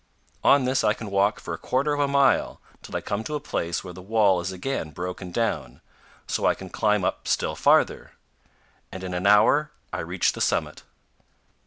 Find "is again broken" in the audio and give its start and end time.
4.41-5.31